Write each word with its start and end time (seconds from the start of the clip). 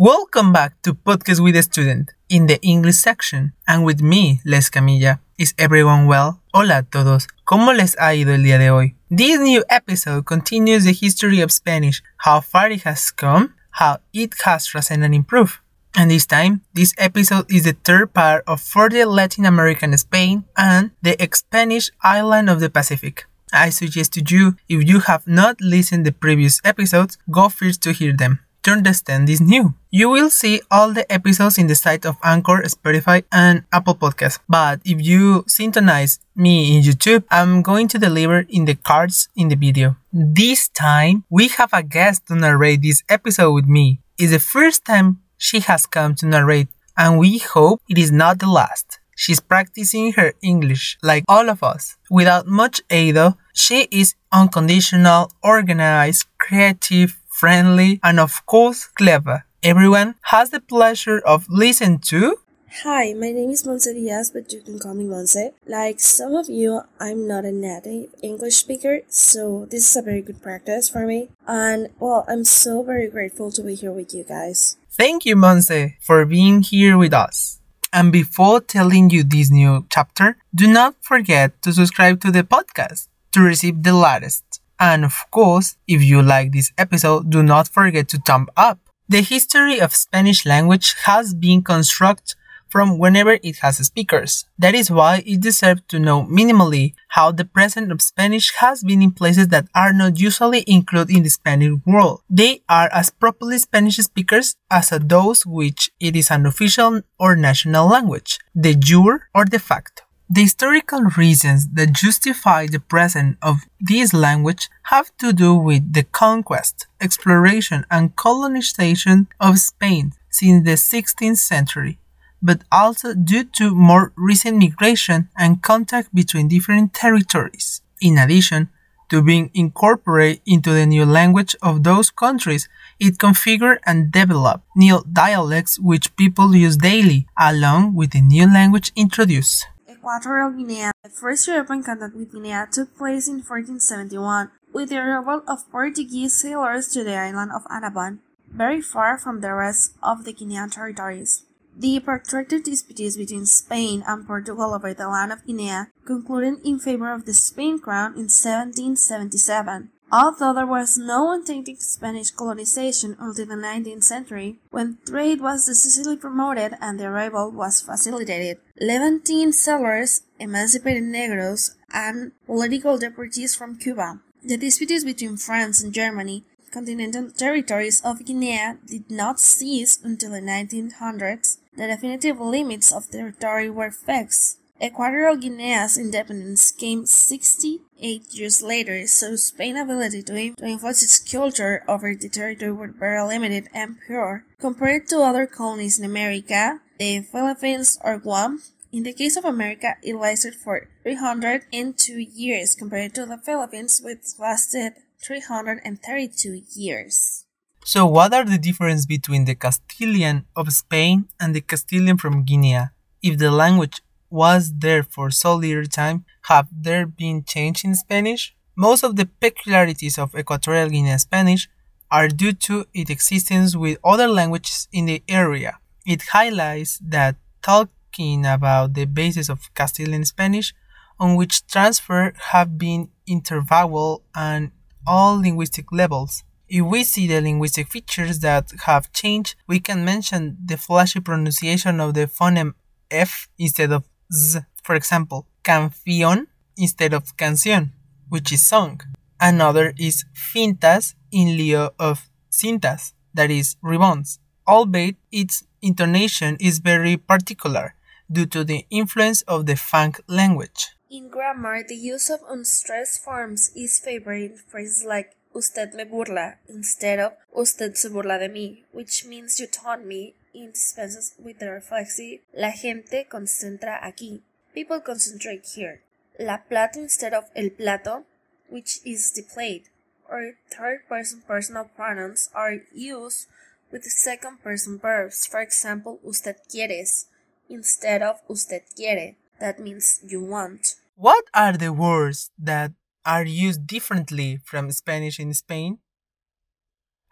Welcome 0.00 0.50
back 0.50 0.80
to 0.84 0.94
Podcast 0.94 1.44
with 1.44 1.54
a 1.56 1.62
Student 1.62 2.14
in 2.30 2.46
the 2.46 2.58
English 2.62 2.96
section 2.96 3.52
and 3.68 3.84
with 3.84 4.00
me, 4.00 4.40
Les 4.46 4.70
Camilla. 4.70 5.20
Is 5.36 5.52
everyone 5.58 6.06
well? 6.06 6.40
Hola 6.54 6.78
a 6.78 6.82
todos, 6.84 7.26
¿cómo 7.44 7.76
les 7.76 7.96
ha 7.98 8.14
ido 8.14 8.32
el 8.32 8.42
día 8.42 8.58
de 8.58 8.70
hoy? 8.70 8.94
This 9.10 9.38
new 9.38 9.62
episode 9.68 10.24
continues 10.24 10.84
the 10.84 10.94
history 10.94 11.42
of 11.42 11.52
Spanish, 11.52 12.02
how 12.16 12.40
far 12.40 12.70
it 12.70 12.84
has 12.84 13.10
come, 13.10 13.52
how 13.72 13.98
it 14.14 14.32
has 14.46 14.74
risen 14.74 15.02
and 15.02 15.14
improved. 15.14 15.58
And 15.94 16.10
this 16.10 16.24
time, 16.24 16.62
this 16.72 16.94
episode 16.96 17.52
is 17.52 17.64
the 17.64 17.76
third 17.84 18.14
part 18.14 18.42
of 18.46 18.62
further 18.62 19.04
Latin 19.04 19.44
American 19.44 19.94
Spain 19.98 20.44
and 20.56 20.92
the 21.02 21.14
Spanish 21.34 21.90
island 22.02 22.48
of 22.48 22.60
the 22.60 22.70
Pacific. 22.70 23.26
I 23.52 23.68
suggest 23.68 24.14
to 24.14 24.24
you, 24.26 24.56
if 24.66 24.88
you 24.88 25.00
have 25.00 25.26
not 25.26 25.60
listened 25.60 26.06
the 26.06 26.12
previous 26.12 26.58
episodes, 26.64 27.18
go 27.30 27.50
first 27.50 27.82
to 27.82 27.92
hear 27.92 28.14
them 28.14 28.40
to 28.62 28.70
understand 28.70 29.28
this 29.28 29.40
new. 29.40 29.74
You 29.90 30.08
will 30.08 30.30
see 30.30 30.60
all 30.70 30.92
the 30.92 31.10
episodes 31.12 31.58
in 31.58 31.66
the 31.66 31.74
site 31.74 32.06
of 32.06 32.16
Anchor, 32.22 32.62
Spotify, 32.64 33.24
and 33.32 33.64
Apple 33.72 33.94
Podcasts. 33.94 34.38
But 34.48 34.80
if 34.84 35.00
you 35.00 35.44
synchronize 35.46 36.20
me 36.36 36.76
in 36.76 36.82
YouTube, 36.82 37.24
I'm 37.30 37.62
going 37.62 37.88
to 37.88 37.98
deliver 37.98 38.46
in 38.48 38.64
the 38.64 38.74
cards 38.74 39.28
in 39.34 39.48
the 39.48 39.56
video. 39.56 39.96
This 40.12 40.68
time, 40.68 41.24
we 41.30 41.48
have 41.48 41.70
a 41.72 41.82
guest 41.82 42.26
to 42.28 42.34
narrate 42.34 42.82
this 42.82 43.02
episode 43.08 43.52
with 43.52 43.66
me. 43.66 44.00
It's 44.18 44.32
the 44.32 44.38
first 44.38 44.84
time 44.84 45.20
she 45.36 45.60
has 45.60 45.86
come 45.86 46.14
to 46.16 46.26
narrate, 46.26 46.68
and 46.96 47.18
we 47.18 47.38
hope 47.38 47.80
it 47.88 47.98
is 47.98 48.12
not 48.12 48.38
the 48.38 48.50
last. 48.50 48.98
She's 49.16 49.40
practicing 49.40 50.12
her 50.12 50.32
English 50.42 50.96
like 51.02 51.24
all 51.28 51.50
of 51.50 51.62
us. 51.62 51.96
Without 52.10 52.46
much 52.46 52.80
aid, 52.88 53.18
she 53.52 53.86
is 53.90 54.14
unconditional, 54.32 55.30
organized, 55.42 56.26
creative, 56.38 57.19
friendly, 57.40 57.98
and 58.02 58.20
of 58.20 58.44
course 58.44 58.86
clever. 59.00 59.44
Everyone 59.62 60.14
has 60.32 60.50
the 60.50 60.60
pleasure 60.60 61.20
of 61.24 61.46
listening 61.48 61.98
to. 62.10 62.36
Hi, 62.84 63.14
my 63.14 63.32
name 63.32 63.50
is 63.50 63.64
Monse 63.64 63.92
Diaz, 63.92 64.30
but 64.32 64.52
you 64.52 64.60
can 64.60 64.78
call 64.78 64.94
me 64.94 65.04
Monse. 65.04 65.52
Like 65.66 66.00
some 66.00 66.34
of 66.34 66.48
you, 66.48 66.82
I'm 67.00 67.26
not 67.26 67.44
a 67.44 67.52
native 67.52 68.10
English 68.22 68.56
speaker, 68.56 69.00
so 69.08 69.66
this 69.70 69.88
is 69.88 69.96
a 69.96 70.02
very 70.02 70.22
good 70.22 70.40
practice 70.40 70.88
for 70.88 71.06
me. 71.06 71.30
And 71.46 71.88
well, 71.98 72.24
I'm 72.28 72.44
so 72.44 72.82
very 72.82 73.08
grateful 73.08 73.50
to 73.52 73.62
be 73.62 73.74
here 73.74 73.92
with 73.92 74.14
you 74.14 74.24
guys. 74.24 74.76
Thank 74.90 75.24
you, 75.24 75.34
Monse, 75.34 75.94
for 76.00 76.24
being 76.26 76.62
here 76.62 76.96
with 76.96 77.14
us. 77.14 77.58
And 77.92 78.12
before 78.12 78.60
telling 78.60 79.10
you 79.10 79.24
this 79.24 79.50
new 79.50 79.86
chapter, 79.90 80.36
do 80.54 80.66
not 80.68 80.94
forget 81.00 81.60
to 81.62 81.72
subscribe 81.72 82.20
to 82.20 82.30
the 82.30 82.44
podcast 82.44 83.08
to 83.32 83.40
receive 83.40 83.82
the 83.82 83.94
latest 83.94 84.49
and 84.80 85.04
of 85.04 85.14
course, 85.30 85.76
if 85.86 86.02
you 86.02 86.22
like 86.22 86.52
this 86.52 86.72
episode, 86.78 87.30
do 87.30 87.42
not 87.42 87.68
forget 87.68 88.08
to 88.08 88.18
thumb 88.18 88.48
up. 88.56 88.80
The 89.08 89.20
history 89.20 89.80
of 89.80 89.94
Spanish 89.94 90.46
language 90.46 90.94
has 91.04 91.34
been 91.34 91.62
constructed 91.62 92.34
from 92.70 92.98
whenever 92.98 93.38
it 93.42 93.56
has 93.58 93.76
speakers. 93.84 94.46
That 94.58 94.74
is 94.74 94.90
why 94.90 95.22
it 95.26 95.40
deserves 95.40 95.82
to 95.88 95.98
know 95.98 96.22
minimally 96.22 96.94
how 97.08 97.32
the 97.32 97.44
presence 97.44 97.90
of 97.90 98.00
Spanish 98.00 98.52
has 98.58 98.84
been 98.84 99.02
in 99.02 99.10
places 99.10 99.48
that 99.48 99.66
are 99.74 99.92
not 99.92 100.18
usually 100.20 100.64
included 100.66 101.14
in 101.14 101.24
the 101.24 101.30
Spanish 101.30 101.74
world. 101.84 102.22
They 102.30 102.62
are 102.68 102.88
as 102.92 103.10
properly 103.10 103.58
Spanish 103.58 103.96
speakers 103.96 104.54
as 104.70 104.90
those 104.90 105.44
which 105.44 105.90
it 105.98 106.14
is 106.14 106.30
an 106.30 106.46
official 106.46 107.02
or 107.18 107.34
national 107.34 107.88
language, 107.88 108.38
de 108.58 108.74
jure 108.74 109.28
or 109.34 109.44
de 109.44 109.58
facto. 109.58 110.04
The 110.32 110.42
historical 110.42 111.00
reasons 111.18 111.66
that 111.70 111.92
justify 111.92 112.68
the 112.68 112.78
presence 112.78 113.36
of 113.42 113.62
this 113.80 114.14
language 114.14 114.68
have 114.84 115.10
to 115.16 115.32
do 115.32 115.56
with 115.56 115.92
the 115.92 116.04
conquest, 116.04 116.86
exploration, 117.00 117.84
and 117.90 118.14
colonization 118.14 119.26
of 119.40 119.58
Spain 119.58 120.12
since 120.30 120.64
the 120.64 120.76
16th 120.76 121.38
century, 121.38 121.98
but 122.40 122.62
also 122.70 123.12
due 123.12 123.42
to 123.58 123.74
more 123.74 124.12
recent 124.14 124.58
migration 124.58 125.28
and 125.36 125.62
contact 125.62 126.14
between 126.14 126.46
different 126.46 126.94
territories. 126.94 127.82
In 128.00 128.16
addition 128.16 128.68
to 129.08 129.22
being 129.22 129.50
incorporated 129.52 130.42
into 130.46 130.70
the 130.72 130.86
new 130.86 131.04
language 131.04 131.56
of 131.60 131.82
those 131.82 132.12
countries, 132.12 132.68
it 133.00 133.18
configured 133.18 133.78
and 133.84 134.12
developed 134.12 134.62
new 134.76 135.02
dialects 135.12 135.80
which 135.80 136.14
people 136.14 136.54
use 136.54 136.76
daily, 136.76 137.26
along 137.36 137.96
with 137.96 138.12
the 138.12 138.20
new 138.20 138.46
language 138.46 138.92
introduced. 138.94 139.66
Equatorial 140.00 140.52
Guinea. 140.52 140.90
The 141.04 141.10
first 141.10 141.46
European 141.46 141.82
contact 141.82 142.16
with 142.16 142.32
Guinea 142.32 142.64
took 142.72 142.96
place 142.96 143.28
in 143.28 143.44
1471 143.44 144.50
with 144.72 144.88
the 144.88 144.96
arrival 144.96 145.42
of 145.46 145.70
Portuguese 145.70 146.40
sailors 146.40 146.88
to 146.88 147.04
the 147.04 147.16
island 147.16 147.52
of 147.52 147.68
Annobon, 147.68 148.20
very 148.48 148.80
far 148.80 149.18
from 149.18 149.40
the 149.40 149.52
rest 149.52 149.92
of 150.02 150.24
the 150.24 150.32
Guinean 150.32 150.72
territories. 150.72 151.44
The 151.76 152.00
protracted 152.00 152.64
disputes 152.64 153.18
between 153.18 153.44
Spain 153.44 154.02
and 154.08 154.26
Portugal 154.26 154.72
over 154.72 154.94
the 154.94 155.06
land 155.06 155.32
of 155.32 155.44
Guinea 155.44 155.92
concluded 156.06 156.64
in 156.64 156.80
favor 156.80 157.12
of 157.12 157.26
the 157.26 157.34
Spain 157.34 157.78
crown 157.78 158.12
in 158.16 158.32
1777. 158.32 159.90
Although 160.12 160.54
there 160.54 160.66
was 160.66 160.98
no 160.98 161.32
authentic 161.34 161.80
Spanish 161.80 162.32
colonization 162.32 163.16
until 163.20 163.46
the 163.46 163.54
19th 163.54 164.02
century, 164.02 164.58
when 164.70 164.98
trade 165.06 165.40
was 165.40 165.66
decisively 165.66 166.16
promoted 166.16 166.76
and 166.80 166.98
the 166.98 167.06
arrival 167.06 167.50
was 167.50 167.80
facilitated, 167.80 168.58
Levantine 168.80 169.52
settlers, 169.52 170.22
emancipated 170.40 171.04
Negroes, 171.04 171.76
and 171.92 172.32
political 172.46 172.98
deportees 172.98 173.56
from 173.56 173.78
Cuba. 173.78 174.18
The 174.42 174.56
disputes 174.56 175.04
between 175.04 175.36
France 175.36 175.82
and 175.82 175.92
Germany, 175.92 176.44
continental 176.72 177.30
territories 177.30 178.00
of 178.04 178.24
Guinea, 178.24 178.78
did 178.86 179.10
not 179.10 179.38
cease 179.38 180.00
until 180.02 180.30
the 180.30 180.40
1900s. 180.40 181.58
The 181.76 181.86
definitive 181.86 182.40
limits 182.40 182.92
of 182.92 183.10
territory 183.10 183.70
were 183.70 183.90
fixed. 183.90 184.59
Equatorial 184.82 185.36
Guinea's 185.36 185.98
independence 185.98 186.72
came 186.72 187.04
68 187.04 188.32
years 188.32 188.62
later, 188.62 189.06
so 189.06 189.36
Spain's 189.36 189.78
ability 189.78 190.22
to, 190.22 190.34
influence 190.34 191.02
its 191.02 191.18
culture 191.18 191.84
over 191.86 192.14
the 192.14 192.30
territory 192.30 192.72
was 192.72 192.90
very 192.98 193.22
limited 193.22 193.68
and 193.74 193.98
poor. 194.08 194.46
Compared 194.58 195.06
to 195.08 195.20
other 195.20 195.46
colonies 195.46 195.98
in 195.98 196.04
America, 196.06 196.80
the 196.98 197.20
Philippines 197.20 197.98
or 198.02 198.18
Guam, 198.18 198.62
in 198.90 199.02
the 199.02 199.12
case 199.12 199.36
of 199.36 199.44
America, 199.44 199.96
it 200.02 200.16
lasted 200.16 200.54
for 200.54 200.88
302 201.02 202.18
years 202.18 202.74
compared 202.74 203.14
to 203.14 203.26
the 203.26 203.36
Philippines, 203.36 204.00
which 204.02 204.38
lasted 204.38 204.94
332 205.22 206.62
years. 206.74 207.44
So, 207.84 208.06
what 208.06 208.32
are 208.32 208.44
the 208.44 208.58
differences 208.58 209.04
between 209.04 209.44
the 209.44 209.54
Castilian 209.54 210.46
of 210.56 210.72
Spain 210.72 211.28
and 211.38 211.54
the 211.54 211.60
Castilian 211.60 212.16
from 212.16 212.44
Guinea? 212.44 212.88
If 213.22 213.36
the 213.36 213.50
language 213.50 214.00
was 214.30 214.72
there 214.78 215.02
for 215.02 215.30
so 215.30 215.54
little 215.54 215.84
time, 215.84 216.24
have 216.42 216.68
there 216.72 217.06
been 217.06 217.44
change 217.44 217.84
in 217.84 217.94
Spanish? 217.94 218.54
Most 218.76 219.02
of 219.02 219.16
the 219.16 219.26
peculiarities 219.26 220.18
of 220.18 220.34
Equatorial 220.34 220.88
Guinea 220.88 221.18
Spanish 221.18 221.68
are 222.10 222.28
due 222.28 222.52
to 222.52 222.86
its 222.94 223.10
existence 223.10 223.76
with 223.76 223.98
other 224.04 224.28
languages 224.28 224.88
in 224.92 225.06
the 225.06 225.22
area. 225.28 225.78
It 226.06 226.22
highlights 226.22 226.98
that 227.02 227.36
talking 227.62 228.46
about 228.46 228.94
the 228.94 229.04
basis 229.04 229.48
of 229.48 229.72
Castilian 229.74 230.24
Spanish, 230.24 230.74
on 231.18 231.36
which 231.36 231.66
transfer 231.66 232.32
have 232.52 232.78
been 232.78 233.10
intervowel 233.28 234.22
and 234.34 234.70
all 235.06 235.38
linguistic 235.38 235.92
levels. 235.92 236.42
If 236.68 236.84
we 236.86 237.04
see 237.04 237.26
the 237.26 237.40
linguistic 237.40 237.88
features 237.88 238.38
that 238.40 238.72
have 238.86 239.12
changed, 239.12 239.56
we 239.66 239.80
can 239.80 240.04
mention 240.04 240.56
the 240.64 240.76
flashy 240.76 241.20
pronunciation 241.20 242.00
of 242.00 242.14
the 242.14 242.26
phoneme 242.26 242.74
F 243.10 243.48
instead 243.58 243.92
of 243.92 244.04
z. 244.32 244.60
For 244.82 244.94
example, 244.94 245.46
canción 245.62 246.48
instead 246.76 247.14
of 247.14 247.36
canción, 247.36 247.92
which 248.28 248.52
is 248.52 248.62
song. 248.62 249.00
Another 249.40 249.92
is 249.98 250.24
fintas 250.34 251.14
in 251.30 251.56
lieu 251.56 251.90
of 251.98 252.28
cintas, 252.50 253.12
that 253.34 253.50
is 253.50 253.76
rebounds. 253.82 254.38
Albeit 254.66 255.16
its 255.32 255.64
intonation 255.82 256.56
is 256.60 256.78
very 256.78 257.16
particular 257.16 257.94
due 258.30 258.46
to 258.46 258.64
the 258.64 258.86
influence 258.90 259.42
of 259.42 259.66
the 259.66 259.76
Fang 259.76 260.14
language. 260.28 260.90
In 261.10 261.28
grammar, 261.28 261.82
the 261.82 261.96
use 261.96 262.30
of 262.30 262.40
unstressed 262.48 263.24
forms 263.24 263.72
is 263.74 263.98
favored 263.98 264.42
in 264.42 264.56
phrases 264.56 265.04
like 265.04 265.34
usted 265.52 265.94
me 265.94 266.04
burla 266.04 266.54
instead 266.68 267.18
of 267.18 267.32
usted 267.56 267.96
se 267.96 268.08
burla 268.08 268.38
de 268.38 268.48
mí, 268.48 268.84
which 268.92 269.24
means 269.24 269.58
you 269.58 269.66
taunt 269.66 270.06
me 270.06 270.34
dispenses 270.52 271.34
with 271.38 271.58
the 271.58 271.70
reflexive 271.70 272.40
La 272.54 272.70
gente 272.70 273.26
concentra 273.28 273.98
aquí. 274.02 274.42
People 274.74 275.00
concentrate 275.00 275.66
here. 275.74 276.00
La 276.38 276.58
plato 276.68 277.00
instead 277.00 277.34
of 277.34 277.44
el 277.54 277.70
plato, 277.70 278.24
which 278.68 279.00
is 279.04 279.32
the 279.32 279.42
plate. 279.42 279.90
Or 280.28 280.54
third 280.70 281.08
person 281.08 281.42
personal 281.46 281.90
pronouns 281.96 282.48
are 282.54 282.78
used 282.94 283.46
with 283.90 284.04
the 284.04 284.10
second 284.10 284.62
person 284.62 284.98
verbs. 284.98 285.46
For 285.46 285.60
example, 285.60 286.20
usted 286.24 286.56
quieres 286.68 287.26
instead 287.68 288.22
of 288.22 288.40
usted 288.48 288.82
quiere. 288.96 289.34
That 289.58 289.78
means 289.78 290.20
you 290.26 290.40
want. 290.42 290.94
What 291.16 291.44
are 291.52 291.76
the 291.76 291.92
words 291.92 292.50
that 292.58 292.92
are 293.26 293.44
used 293.44 293.86
differently 293.86 294.58
from 294.64 294.90
Spanish 294.90 295.38
in 295.38 295.52
Spain? 295.52 295.98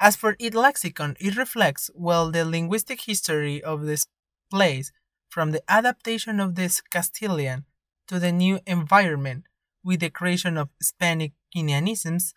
As 0.00 0.14
for 0.14 0.36
its 0.38 0.54
lexicon, 0.54 1.16
it 1.18 1.36
reflects 1.36 1.90
well 1.94 2.30
the 2.30 2.44
linguistic 2.44 3.02
history 3.02 3.62
of 3.62 3.82
this 3.82 4.06
place 4.50 4.92
from 5.28 5.50
the 5.50 5.62
adaptation 5.68 6.38
of 6.38 6.54
this 6.54 6.80
Castilian 6.80 7.64
to 8.06 8.18
the 8.18 8.32
new 8.32 8.60
environment 8.66 9.44
with 9.82 10.00
the 10.00 10.10
creation 10.10 10.56
of 10.56 10.68
Hispanic 10.78 11.32
Guineanisms 11.54 12.32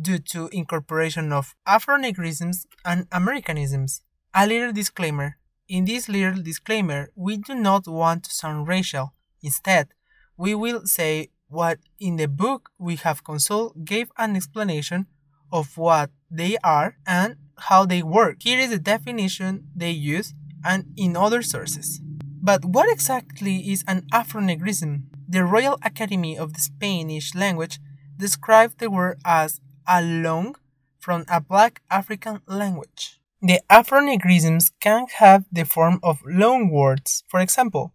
due 0.00 0.18
to 0.18 0.48
incorporation 0.52 1.32
of 1.32 1.54
Afro-Negrisms 1.66 2.66
and 2.84 3.08
Americanisms. 3.10 4.02
A 4.34 4.46
little 4.46 4.72
disclaimer. 4.72 5.36
In 5.68 5.86
this 5.86 6.08
little 6.08 6.42
disclaimer, 6.42 7.10
we 7.16 7.38
do 7.38 7.54
not 7.54 7.88
want 7.88 8.24
to 8.24 8.30
sound 8.30 8.68
racial. 8.68 9.14
Instead, 9.42 9.88
we 10.36 10.54
will 10.54 10.86
say 10.86 11.30
what 11.48 11.78
in 11.98 12.16
the 12.16 12.28
book 12.28 12.70
we 12.78 12.96
have 12.96 13.24
consulted 13.24 13.84
gave 13.84 14.10
an 14.18 14.36
explanation 14.36 15.06
of 15.50 15.78
what 15.78 16.10
they 16.30 16.56
are 16.62 16.96
and 17.06 17.36
how 17.58 17.86
they 17.86 18.02
work. 18.02 18.38
Here 18.40 18.58
is 18.58 18.70
the 18.70 18.78
definition 18.78 19.68
they 19.74 19.90
use 19.90 20.34
and 20.64 20.92
in 20.96 21.16
other 21.16 21.42
sources. 21.42 22.00
But 22.42 22.64
what 22.64 22.90
exactly 22.90 23.56
is 23.70 23.84
an 23.88 24.06
Afro-Negrism? 24.12 25.04
The 25.28 25.44
Royal 25.44 25.78
Academy 25.82 26.38
of 26.38 26.52
the 26.52 26.60
Spanish 26.60 27.34
language 27.34 27.80
described 28.16 28.78
the 28.78 28.90
word 28.90 29.18
as 29.24 29.60
a 29.86 30.02
long 30.02 30.56
from 30.98 31.24
a 31.28 31.40
black 31.40 31.82
African 31.90 32.40
language. 32.46 33.20
The 33.42 33.60
Afro-Negrisms 33.68 34.72
can 34.80 35.06
have 35.18 35.44
the 35.50 35.64
form 35.64 36.00
of 36.02 36.20
loan 36.26 36.70
words. 36.70 37.24
For 37.28 37.40
example, 37.40 37.94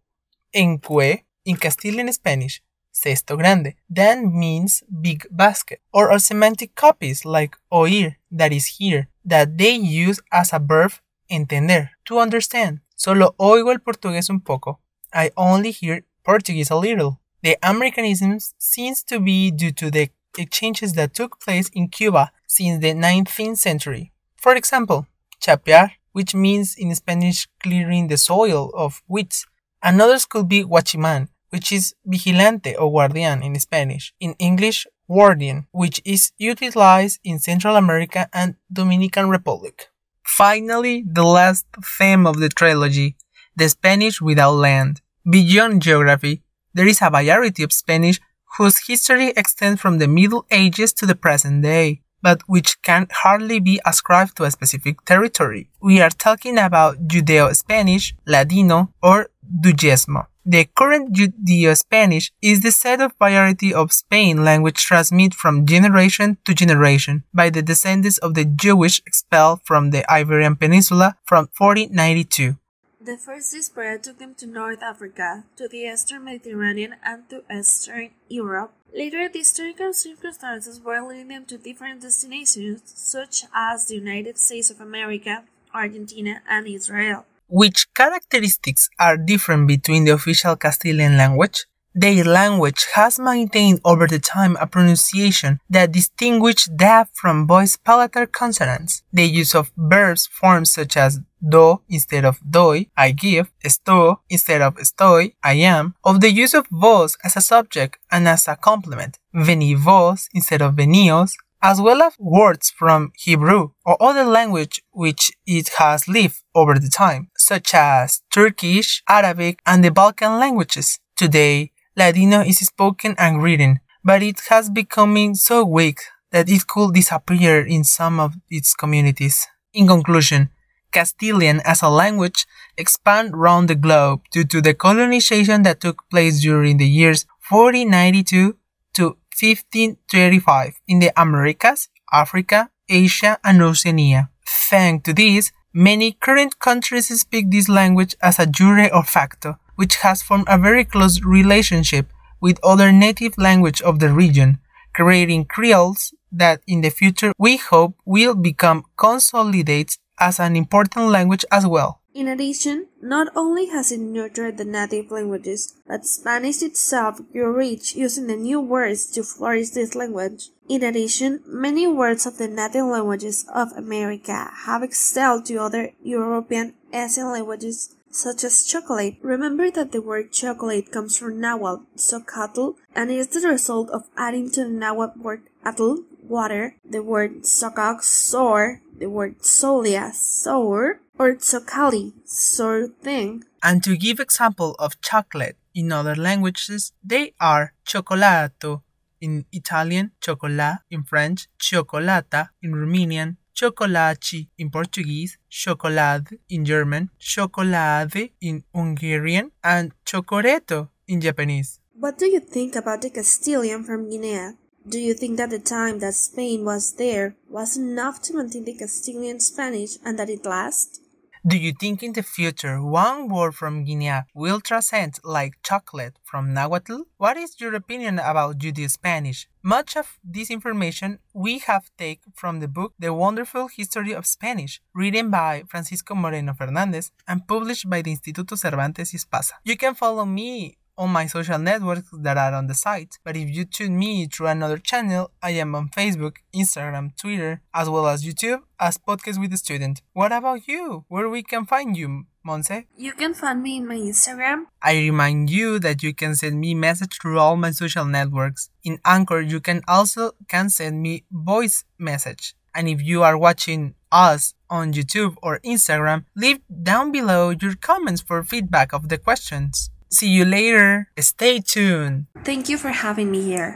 enque 0.53 1.23
in 1.45 1.55
Castilian 1.55 2.11
Spanish, 2.13 2.61
cesto 2.93 3.37
grande, 3.37 3.75
then 3.89 4.37
means 4.37 4.83
big 5.01 5.25
basket, 5.31 5.81
or 5.93 6.11
are 6.11 6.19
semantic 6.19 6.75
copies 6.75 7.25
like 7.25 7.55
oh, 7.71 7.83
oír, 7.83 8.15
that 8.31 8.51
is 8.51 8.77
here, 8.77 9.07
that 9.25 9.57
they 9.57 9.71
use 9.71 10.19
as 10.31 10.53
a 10.53 10.59
verb 10.59 10.91
entender, 11.29 11.91
to 12.05 12.19
understand. 12.19 12.79
Solo 12.95 13.33
oigo 13.39 13.71
el 13.71 13.79
portugués 13.79 14.29
un 14.29 14.41
poco. 14.41 14.79
I 15.13 15.31
only 15.35 15.71
hear 15.71 16.03
Portuguese 16.23 16.69
a 16.69 16.75
little. 16.75 17.19
The 17.41 17.57
Americanisms 17.63 18.53
seems 18.59 19.03
to 19.05 19.19
be 19.19 19.51
due 19.51 19.71
to 19.71 19.89
the 19.89 20.09
exchanges 20.37 20.93
that 20.93 21.13
took 21.13 21.39
place 21.39 21.69
in 21.73 21.87
Cuba 21.87 22.31
since 22.47 22.79
the 22.81 22.93
19th 22.93 23.57
century. 23.57 24.11
For 24.37 24.55
example, 24.55 25.07
chapear, 25.43 25.91
which 26.11 26.35
means 26.35 26.75
in 26.77 26.93
Spanish 26.93 27.47
clearing 27.61 28.07
the 28.07 28.17
soil 28.17 28.71
of 28.75 29.01
weeds. 29.07 29.45
Another 29.81 30.17
could 30.29 30.47
be 30.47 30.63
guachiman, 30.63 31.29
which 31.51 31.71
is 31.71 31.93
vigilante 32.05 32.75
or 32.75 32.91
guardian 32.91 33.43
in 33.43 33.59
Spanish. 33.59 34.13
In 34.19 34.33
English, 34.39 34.87
guardian, 35.09 35.67
which 35.71 36.01
is 36.03 36.31
utilized 36.37 37.19
in 37.23 37.39
Central 37.39 37.75
America 37.75 38.29
and 38.33 38.55
Dominican 38.71 39.29
Republic. 39.29 39.89
Finally, 40.23 41.03
the 41.05 41.23
last 41.23 41.65
theme 41.97 42.25
of 42.25 42.39
the 42.39 42.49
trilogy, 42.49 43.15
the 43.55 43.67
Spanish 43.69 44.21
without 44.21 44.53
land. 44.53 45.01
Beyond 45.29 45.81
geography, 45.81 46.41
there 46.73 46.87
is 46.87 47.01
a 47.01 47.09
variety 47.09 47.63
of 47.63 47.73
Spanish 47.73 48.19
whose 48.57 48.87
history 48.87 49.33
extends 49.35 49.79
from 49.81 49.97
the 49.97 50.07
Middle 50.07 50.45
Ages 50.51 50.93
to 50.93 51.05
the 51.05 51.15
present 51.15 51.61
day, 51.61 52.01
but 52.21 52.41
which 52.47 52.81
can 52.81 53.07
hardly 53.11 53.59
be 53.59 53.79
ascribed 53.85 54.37
to 54.37 54.45
a 54.45 54.51
specific 54.51 55.03
territory. 55.05 55.69
We 55.81 56.01
are 56.01 56.09
talking 56.09 56.57
about 56.57 57.07
Judeo-Spanish, 57.07 58.15
Ladino, 58.25 58.93
or 59.01 59.29
Judezmo. 59.63 60.27
The 60.45 60.65
current 60.65 61.13
Judeo-Spanish 61.13 62.31
uh, 62.31 62.33
is 62.41 62.61
the 62.61 62.71
set 62.71 62.99
of 62.99 63.13
variety 63.19 63.71
of 63.71 63.93
Spain 63.93 64.43
language 64.43 64.83
transmitted 64.83 65.35
from 65.35 65.67
generation 65.67 66.37
to 66.45 66.55
generation 66.55 67.23
by 67.31 67.51
the 67.51 67.61
descendants 67.61 68.17
of 68.17 68.33
the 68.33 68.45
Jewish 68.45 69.03
expelled 69.05 69.61
from 69.63 69.91
the 69.91 70.09
Iberian 70.11 70.55
Peninsula 70.55 71.17
from 71.25 71.47
1492. 71.55 72.57
The 72.99 73.17
first 73.17 73.51
spread 73.63 74.03
took 74.03 74.17
them 74.17 74.33
to 74.35 74.47
North 74.47 74.81
Africa, 74.81 75.43
to 75.57 75.67
the 75.67 75.85
Eastern 75.85 76.23
Mediterranean, 76.23 76.95
and 77.05 77.29
to 77.29 77.43
Eastern 77.51 78.09
Europe. 78.27 78.73
Later, 78.95 79.29
the 79.29 79.39
historical 79.39 79.93
circumstances 79.93 80.79
were 80.79 81.01
leading 81.01 81.27
them 81.27 81.45
to 81.45 81.57
different 81.59 82.01
destinations, 82.01 82.81
such 82.85 83.43
as 83.53 83.87
the 83.87 83.95
United 83.95 84.39
States 84.39 84.71
of 84.71 84.81
America, 84.81 85.43
Argentina, 85.73 86.41
and 86.49 86.67
Israel. 86.67 87.25
Which 87.53 87.93
characteristics 87.93 88.87
are 88.97 89.17
different 89.17 89.67
between 89.67 90.05
the 90.05 90.11
official 90.11 90.55
Castilian 90.55 91.17
language? 91.17 91.65
Their 91.93 92.23
language 92.23 92.85
has 92.93 93.19
maintained 93.19 93.81
over 93.83 94.07
the 94.07 94.19
time 94.19 94.55
a 94.61 94.67
pronunciation 94.67 95.59
that 95.69 95.91
distinguishes 95.91 96.69
that 96.77 97.09
from 97.13 97.47
voiced 97.47 97.83
palatal 97.83 98.27
consonants. 98.27 99.03
The 99.11 99.25
use 99.25 99.53
of 99.53 99.73
verbs 99.75 100.27
forms 100.27 100.71
such 100.71 100.95
as 100.95 101.19
do 101.45 101.81
instead 101.89 102.23
of 102.23 102.39
doy, 102.49 102.87
I 102.95 103.11
give, 103.11 103.51
esto 103.61 104.21
instead 104.29 104.61
of 104.61 104.77
estoy, 104.77 105.33
I 105.43 105.55
am, 105.55 105.95
of 106.05 106.21
the 106.21 106.31
use 106.31 106.53
of 106.53 106.67
vos 106.71 107.17
as 107.21 107.35
a 107.35 107.41
subject 107.41 107.97
and 108.09 108.29
as 108.29 108.47
a 108.47 108.55
complement, 108.55 109.19
veni 109.33 109.73
vos 109.73 110.29
instead 110.33 110.61
of 110.61 110.75
venios, 110.75 111.33
as 111.61 111.79
well 111.79 112.01
as 112.01 112.13
words 112.17 112.71
from 112.71 113.11
Hebrew 113.15 113.69
or 113.85 114.01
other 114.01 114.23
language 114.23 114.81
which 114.91 115.31
it 115.45 115.69
has 115.77 116.07
lived 116.07 116.41
over 116.55 116.79
the 116.79 116.89
time, 116.89 117.29
such 117.41 117.73
as 117.73 118.21
Turkish, 118.31 119.03
Arabic, 119.07 119.61
and 119.65 119.83
the 119.83 119.91
Balkan 119.91 120.39
languages. 120.39 120.99
Today, 121.15 121.71
Ladino 121.95 122.41
is 122.41 122.59
spoken 122.59 123.15
and 123.17 123.43
written, 123.43 123.79
but 124.03 124.23
it 124.23 124.39
has 124.49 124.69
become 124.69 125.35
so 125.35 125.63
weak 125.63 125.99
that 126.31 126.49
it 126.49 126.67
could 126.67 126.93
disappear 126.93 127.61
in 127.61 127.83
some 127.83 128.19
of 128.19 128.35
its 128.49 128.73
communities. 128.73 129.47
In 129.73 129.87
conclusion, 129.87 130.49
Castilian 130.91 131.61
as 131.63 131.81
a 131.81 131.89
language 131.89 132.45
expanded 132.77 133.33
around 133.33 133.67
the 133.67 133.75
globe 133.75 134.21
due 134.31 134.43
to 134.45 134.61
the 134.61 134.73
colonization 134.73 135.63
that 135.63 135.79
took 135.79 136.09
place 136.09 136.41
during 136.41 136.77
the 136.77 136.87
years 136.87 137.25
1492 137.49 138.57
to 138.93 139.03
1535 139.39 140.79
in 140.87 140.99
the 140.99 141.11
Americas, 141.15 141.89
Africa, 142.11 142.69
Asia, 142.89 143.39
and 143.43 143.61
Oceania. 143.61 144.29
Thanks 144.45 145.05
to 145.05 145.13
this, 145.13 145.51
many 145.73 146.13
current 146.13 146.59
countries 146.59 147.07
speak 147.19 147.49
this 147.49 147.69
language 147.69 148.15
as 148.21 148.39
a 148.39 148.45
jure 148.45 148.93
or 148.93 149.03
facto, 149.03 149.57
which 149.75 149.97
has 149.97 150.21
formed 150.21 150.45
a 150.47 150.57
very 150.57 150.83
close 150.83 151.21
relationship 151.23 152.11
with 152.41 152.59
other 152.63 152.91
native 152.91 153.37
language 153.37 153.81
of 153.81 153.99
the 153.99 154.11
region, 154.11 154.59
creating 154.93 155.45
creoles 155.45 156.13
that 156.31 156.61
in 156.67 156.81
the 156.81 156.89
future 156.89 157.31
we 157.37 157.57
hope 157.57 157.95
will 158.05 158.35
become 158.35 158.83
consolidated 158.97 159.97
as 160.19 160.39
an 160.39 160.55
important 160.55 161.07
language 161.07 161.45
as 161.51 161.65
well. 161.65 162.00
In 162.13 162.27
addition, 162.27 162.87
not 163.01 163.29
only 163.37 163.67
has 163.67 163.89
it 163.91 164.01
nurtured 164.01 164.57
the 164.57 164.65
native 164.65 165.11
languages, 165.11 165.75
but 165.87 166.05
Spanish 166.05 166.61
itself 166.61 167.21
grew 167.31 167.53
rich 167.53 167.95
using 167.95 168.27
the 168.27 168.35
new 168.35 168.59
words 168.59 169.05
to 169.11 169.23
flourish 169.23 169.69
this 169.69 169.95
language. 169.95 170.49
In 170.67 170.83
addition, 170.83 171.41
many 171.45 171.87
words 171.87 172.25
of 172.25 172.37
the 172.37 172.49
native 172.49 172.85
languages 172.85 173.45
of 173.53 173.71
America 173.77 174.51
have 174.65 174.83
excelled 174.83 175.45
to 175.45 175.57
other 175.57 175.93
European 176.03 176.73
Asian 176.91 177.31
languages, 177.31 177.95
such 178.09 178.43
as 178.43 178.65
chocolate. 178.65 179.15
Remember 179.21 179.71
that 179.71 179.93
the 179.93 180.01
word 180.01 180.33
chocolate 180.33 180.91
comes 180.91 181.17
from 181.17 181.39
Nahuatl, 181.39 181.85
socatl, 181.95 182.75
and 182.93 183.09
is 183.09 183.29
the 183.29 183.47
result 183.47 183.89
of 183.89 184.09
adding 184.17 184.51
to 184.51 184.65
the 184.65 184.69
Nahuatl 184.69 185.21
word 185.21 185.43
atl, 185.65 186.03
water, 186.31 186.75
the 186.89 187.03
word 187.03 187.43
socox, 187.43 188.03
sour, 188.03 188.81
the 188.97 189.09
word 189.09 189.39
solia, 189.39 190.13
sour, 190.13 191.01
or 191.19 191.35
tsokali, 191.35 192.13
sour 192.25 192.87
thing. 192.87 193.43
And 193.61 193.83
to 193.83 193.97
give 193.97 194.19
example 194.19 194.75
of 194.79 194.99
chocolate 195.01 195.57
in 195.75 195.91
other 195.91 196.15
languages, 196.15 196.93
they 197.03 197.33
are 197.39 197.73
cioccolato 197.85 198.81
in 199.19 199.45
Italian, 199.51 200.11
chocolat 200.19 200.79
in 200.89 201.03
French, 201.03 201.47
cioccolata 201.59 202.49
in 202.63 202.71
Romanian, 202.73 203.37
chocolacci 203.53 204.47
in 204.57 204.69
Portuguese, 204.69 205.37
chocolade 205.49 206.39
in 206.49 206.65
German, 206.65 207.09
chocolade 207.19 208.31
in 208.41 208.63
Hungarian, 208.73 209.51
and 209.63 209.91
chocoreto 210.03 210.89
in 211.07 211.21
Japanese. 211.21 211.79
What 211.93 212.17
do 212.17 212.25
you 212.25 212.39
think 212.39 212.75
about 212.75 213.01
the 213.01 213.11
Castilian 213.11 213.83
from 213.83 214.09
Guinea? 214.09 214.57
Do 214.87 214.97
you 214.97 215.13
think 215.13 215.37
that 215.37 215.51
the 215.51 215.59
time 215.59 215.99
that 215.99 216.15
Spain 216.15 216.65
was 216.65 216.93
there 216.93 217.35
was 217.47 217.77
enough 217.77 218.19
to 218.23 218.35
maintain 218.35 218.65
the 218.65 218.73
Castilian 218.73 219.39
Spanish 219.39 219.97
and 220.03 220.17
that 220.17 220.29
it 220.29 220.43
lasts? 220.43 220.99
Do 221.45 221.57
you 221.57 221.73
think 221.73 222.03
in 222.03 222.13
the 222.13 222.21
future 222.21 222.81
one 222.81 223.27
word 223.27 223.55
from 223.55 223.83
Guinea 223.83 224.23
will 224.35 224.59
transcend 224.59 225.19
like 225.23 225.61
chocolate 225.63 226.17
from 226.23 226.53
Nahuatl? 226.53 227.05
What 227.17 227.37
is 227.37 227.59
your 227.59 227.73
opinion 227.73 228.19
about 228.19 228.59
Judeo 228.59 228.89
Spanish? 228.89 229.47
Much 229.63 229.97
of 229.97 230.19
this 230.23 230.51
information 230.51 231.19
we 231.33 231.59
have 231.59 231.89
taken 231.97 232.33
from 232.35 232.59
the 232.59 232.67
book 232.67 232.93
The 232.99 233.13
Wonderful 233.13 233.69
History 233.75 234.13
of 234.13 234.27
Spanish, 234.27 234.81
written 234.93 235.31
by 235.31 235.63
Francisco 235.67 236.13
Moreno 236.13 236.53
Fernandez 236.53 237.11
and 237.27 237.47
published 237.47 237.89
by 237.89 238.01
the 238.01 238.11
Instituto 238.15 238.55
Cervantes 238.55 239.13
y 239.13 239.17
Espasa. 239.17 239.53
You 239.63 239.77
can 239.77 239.95
follow 239.95 240.25
me 240.25 240.77
on 240.97 241.09
my 241.09 241.25
social 241.25 241.57
networks 241.57 242.09
that 242.13 242.37
are 242.37 242.53
on 242.53 242.67
the 242.67 242.73
site. 242.73 243.17
But 243.23 243.37
if 243.37 243.49
you 243.49 243.65
tune 243.65 243.97
me 243.97 244.27
through 244.27 244.47
another 244.47 244.77
channel, 244.77 245.31
I 245.41 245.51
am 245.51 245.75
on 245.75 245.89
Facebook, 245.89 246.37
Instagram, 246.53 247.15
Twitter, 247.17 247.61
as 247.73 247.89
well 247.89 248.07
as 248.07 248.23
YouTube 248.23 248.61
as 248.79 248.97
Podcast 248.97 249.39
with 249.39 249.53
a 249.53 249.57
Student. 249.57 250.01
What 250.13 250.31
about 250.31 250.67
you? 250.67 251.05
Where 251.07 251.29
we 251.29 251.43
can 251.43 251.65
find 251.65 251.95
you, 251.95 252.25
Monse? 252.45 252.85
You 252.97 253.13
can 253.13 253.33
find 253.33 253.61
me 253.61 253.77
in 253.77 253.87
my 253.87 253.95
Instagram. 253.95 254.65
I 254.81 254.93
remind 254.93 255.49
you 255.49 255.79
that 255.79 256.01
you 256.01 256.13
can 256.13 256.35
send 256.35 256.59
me 256.59 256.73
message 256.73 257.19
through 257.21 257.39
all 257.39 257.55
my 257.55 257.71
social 257.71 258.05
networks. 258.05 258.69
In 258.83 258.99
Anchor, 259.05 259.41
you 259.41 259.59
can 259.59 259.81
also 259.87 260.31
can 260.47 260.69
send 260.69 261.01
me 261.01 261.23
voice 261.31 261.83
message. 261.99 262.55
And 262.73 262.87
if 262.87 263.01
you 263.01 263.21
are 263.21 263.37
watching 263.37 263.95
us 264.11 264.53
on 264.69 264.93
YouTube 264.93 265.35
or 265.43 265.59
Instagram, 265.59 266.25
leave 266.35 266.59
down 266.83 267.11
below 267.11 267.49
your 267.49 267.75
comments 267.75 268.21
for 268.21 268.43
feedback 268.43 268.93
of 268.93 269.09
the 269.09 269.17
questions. 269.17 269.91
See 270.11 270.27
you 270.27 270.43
later. 270.43 271.07
Stay 271.17 271.61
tuned. 271.61 272.25
Thank 272.43 272.67
you 272.67 272.77
for 272.77 272.89
having 272.89 273.31
me 273.31 273.41
here. 273.41 273.75